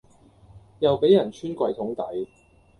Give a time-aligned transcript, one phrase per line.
[0.79, 2.27] 又俾人穿櫃桶底